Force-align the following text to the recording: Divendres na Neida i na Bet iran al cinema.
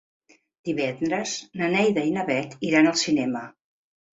Divendres 0.69 1.35
na 1.61 1.69
Neida 1.75 2.07
i 2.09 2.15
na 2.17 2.25
Bet 2.33 2.59
iran 2.71 2.91
al 2.93 2.99
cinema. 3.07 3.45